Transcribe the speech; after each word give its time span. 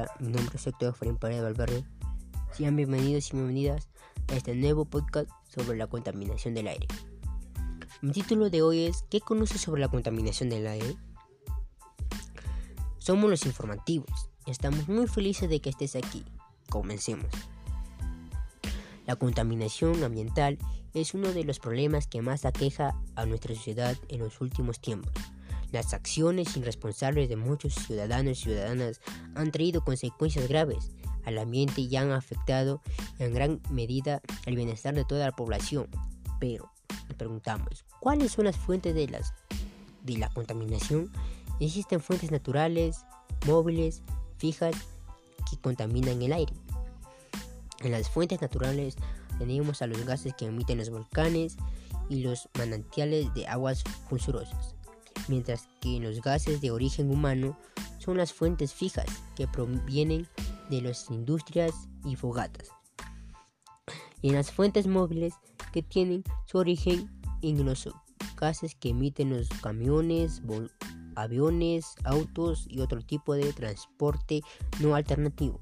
Hola, 0.00 0.14
mi 0.18 0.28
nombre 0.28 0.56
es 0.56 0.66
Héctor 0.66 0.94
Efraín 0.94 1.18
Paredes 1.18 1.42
Valverde. 1.42 1.84
Sean 2.56 2.74
bienvenidos 2.74 3.28
y 3.28 3.32
bienvenidas 3.36 3.86
a 4.28 4.34
este 4.34 4.54
nuevo 4.54 4.86
podcast 4.86 5.28
sobre 5.46 5.76
la 5.76 5.88
contaminación 5.88 6.54
del 6.54 6.68
aire. 6.68 6.86
Mi 8.00 8.12
título 8.12 8.48
de 8.48 8.62
hoy 8.62 8.86
es 8.86 9.04
¿Qué 9.10 9.20
conoces 9.20 9.60
sobre 9.60 9.82
la 9.82 9.88
contaminación 9.88 10.48
del 10.48 10.66
aire? 10.68 10.96
Somos 12.96 13.28
los 13.28 13.44
informativos. 13.44 14.30
Estamos 14.46 14.88
muy 14.88 15.06
felices 15.06 15.50
de 15.50 15.60
que 15.60 15.68
estés 15.68 15.94
aquí. 15.96 16.24
Comencemos. 16.70 17.28
La 19.04 19.16
contaminación 19.16 20.02
ambiental 20.02 20.56
es 20.94 21.12
uno 21.12 21.30
de 21.34 21.44
los 21.44 21.58
problemas 21.58 22.06
que 22.06 22.22
más 22.22 22.46
aqueja 22.46 22.98
a 23.16 23.26
nuestra 23.26 23.54
sociedad 23.54 23.98
en 24.08 24.20
los 24.20 24.40
últimos 24.40 24.80
tiempos. 24.80 25.12
Las 25.72 25.94
acciones 25.94 26.56
irresponsables 26.56 27.28
de 27.28 27.36
muchos 27.36 27.74
ciudadanos 27.74 28.38
y 28.38 28.42
ciudadanas 28.42 29.00
han 29.36 29.52
traído 29.52 29.84
consecuencias 29.84 30.48
graves 30.48 30.90
al 31.24 31.38
ambiente 31.38 31.82
y 31.82 31.96
han 31.96 32.10
afectado 32.10 32.80
en 33.18 33.32
gran 33.34 33.60
medida 33.70 34.20
el 34.46 34.56
bienestar 34.56 34.94
de 34.94 35.04
toda 35.04 35.26
la 35.26 35.36
población. 35.36 35.88
Pero 36.40 36.72
nos 37.08 37.16
preguntamos, 37.16 37.84
¿cuáles 38.00 38.32
son 38.32 38.46
las 38.46 38.56
fuentes 38.56 38.94
de, 38.94 39.06
la 40.16 40.28
contaminación? 40.30 41.12
Existen 41.60 42.00
fuentes 42.00 42.32
naturales, 42.32 43.04
móviles, 43.46 44.02
fijas, 44.38 44.74
que 45.48 45.56
contaminan 45.56 46.20
el 46.20 46.32
aire. 46.32 46.54
En 47.80 47.92
las 47.92 48.10
fuentes 48.10 48.42
naturales 48.42 48.96
tenemos 49.38 49.82
a 49.82 49.86
los 49.86 50.04
gases 50.04 50.34
que 50.34 50.46
emiten 50.46 50.78
los 50.78 50.90
volcanes 50.90 51.56
y 52.08 52.22
los 52.22 52.48
manantiales 52.58 53.32
de 53.34 53.46
aguas 53.46 53.84
sulfurosas 54.08 54.74
mientras 55.28 55.68
que 55.80 56.00
los 56.00 56.20
gases 56.20 56.60
de 56.60 56.70
origen 56.70 57.10
humano 57.10 57.56
son 57.98 58.16
las 58.16 58.32
fuentes 58.32 58.72
fijas 58.72 59.06
que 59.36 59.46
provienen 59.46 60.26
de 60.70 60.82
las 60.82 61.10
industrias 61.10 61.72
y 62.04 62.16
fogatas. 62.16 62.68
Y 64.22 64.28
en 64.28 64.34
las 64.34 64.50
fuentes 64.50 64.86
móviles 64.86 65.34
que 65.72 65.82
tienen 65.82 66.24
su 66.46 66.58
origen 66.58 67.10
en 67.42 67.64
los 67.64 67.88
gases 68.36 68.74
que 68.74 68.90
emiten 68.90 69.30
los 69.30 69.48
camiones, 69.62 70.42
aviones, 71.14 71.94
autos 72.04 72.66
y 72.68 72.80
otro 72.80 73.02
tipo 73.02 73.34
de 73.34 73.52
transporte 73.52 74.42
no 74.80 74.94
alternativo. 74.94 75.60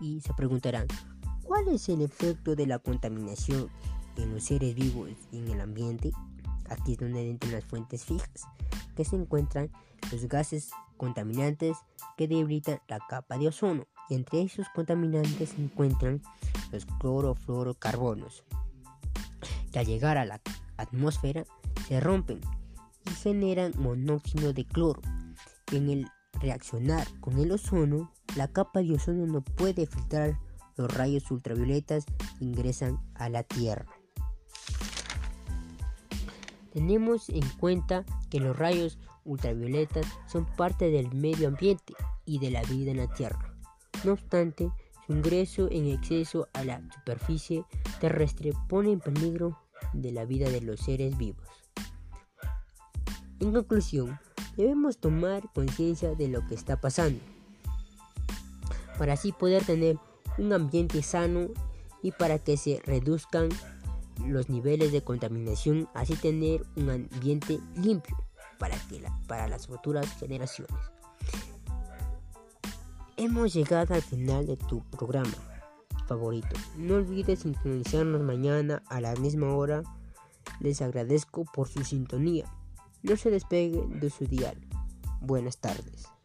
Y 0.00 0.20
se 0.20 0.34
preguntarán, 0.34 0.86
¿cuál 1.42 1.68
es 1.68 1.88
el 1.88 2.02
efecto 2.02 2.54
de 2.54 2.66
la 2.66 2.78
contaminación 2.78 3.68
en 4.16 4.32
los 4.32 4.44
seres 4.44 4.74
vivos 4.74 5.10
y 5.32 5.38
en 5.38 5.48
el 5.48 5.60
ambiente? 5.60 6.12
Aquí 6.70 6.92
es 6.92 6.98
donde 6.98 7.28
entran 7.28 7.52
las 7.52 7.64
fuentes 7.64 8.04
fijas, 8.04 8.46
que 8.94 9.04
se 9.04 9.16
encuentran 9.16 9.70
los 10.12 10.26
gases 10.26 10.70
contaminantes 10.96 11.76
que 12.16 12.28
debilitan 12.28 12.80
la 12.88 12.98
capa 12.98 13.38
de 13.38 13.48
ozono. 13.48 13.86
Y 14.08 14.14
entre 14.14 14.42
esos 14.42 14.68
contaminantes 14.74 15.50
se 15.50 15.62
encuentran 15.62 16.22
los 16.70 16.86
clorofluorocarbonos, 17.00 18.44
que 19.72 19.78
al 19.80 19.86
llegar 19.86 20.16
a 20.16 20.24
la 20.24 20.40
atmósfera 20.76 21.44
se 21.88 22.00
rompen 22.00 22.40
y 23.04 23.10
generan 23.10 23.72
monóxido 23.78 24.52
de 24.52 24.64
cloro. 24.64 25.02
En 25.72 25.90
el 25.90 26.08
reaccionar 26.40 27.06
con 27.20 27.38
el 27.38 27.50
ozono, 27.50 28.12
la 28.36 28.48
capa 28.48 28.80
de 28.80 28.94
ozono 28.94 29.26
no 29.26 29.40
puede 29.42 29.86
filtrar 29.86 30.38
los 30.76 30.92
rayos 30.92 31.30
ultravioletas 31.30 32.04
que 32.38 32.44
ingresan 32.44 33.00
a 33.14 33.28
la 33.28 33.42
Tierra. 33.42 33.86
Tenemos 36.76 37.30
en 37.30 37.40
cuenta 37.58 38.04
que 38.28 38.38
los 38.38 38.54
rayos 38.54 38.98
ultravioletas 39.24 40.04
son 40.26 40.44
parte 40.44 40.90
del 40.90 41.10
medio 41.14 41.48
ambiente 41.48 41.94
y 42.26 42.38
de 42.38 42.50
la 42.50 42.60
vida 42.64 42.90
en 42.90 42.98
la 42.98 43.06
Tierra. 43.06 43.54
No 44.04 44.12
obstante, 44.12 44.70
su 45.06 45.14
ingreso 45.14 45.68
en 45.70 45.86
exceso 45.86 46.48
a 46.52 46.64
la 46.64 46.82
superficie 46.94 47.64
terrestre 47.98 48.52
pone 48.68 48.92
en 48.92 49.00
peligro 49.00 49.58
de 49.94 50.12
la 50.12 50.26
vida 50.26 50.50
de 50.50 50.60
los 50.60 50.80
seres 50.80 51.16
vivos. 51.16 51.48
En 53.40 53.54
conclusión, 53.54 54.20
debemos 54.58 54.98
tomar 54.98 55.50
conciencia 55.54 56.14
de 56.14 56.28
lo 56.28 56.46
que 56.46 56.56
está 56.56 56.78
pasando 56.78 57.20
para 58.98 59.14
así 59.14 59.32
poder 59.32 59.64
tener 59.64 59.96
un 60.36 60.52
ambiente 60.52 61.00
sano 61.00 61.48
y 62.02 62.12
para 62.12 62.38
que 62.38 62.58
se 62.58 62.82
reduzcan 62.84 63.48
los 64.24 64.48
niveles 64.48 64.92
de 64.92 65.02
contaminación, 65.02 65.88
así 65.94 66.14
tener 66.14 66.64
un 66.76 66.90
ambiente 66.90 67.58
limpio 67.76 68.16
para, 68.58 68.76
que 68.88 69.02
para 69.26 69.48
las 69.48 69.66
futuras 69.66 70.06
generaciones. 70.18 70.74
Hemos 73.16 73.54
llegado 73.54 73.94
al 73.94 74.02
final 74.02 74.46
de 74.46 74.56
tu 74.56 74.82
programa 74.90 75.34
favorito. 76.06 76.56
No 76.76 76.96
olvides 76.96 77.40
sintonizarnos 77.40 78.22
mañana 78.22 78.82
a 78.88 79.00
la 79.00 79.14
misma 79.16 79.54
hora. 79.54 79.82
Les 80.60 80.80
agradezco 80.82 81.44
por 81.44 81.68
su 81.68 81.84
sintonía. 81.84 82.44
No 83.02 83.16
se 83.16 83.30
despeguen 83.30 84.00
de 84.00 84.10
su 84.10 84.26
dial. 84.26 84.56
Buenas 85.20 85.58
tardes. 85.58 86.15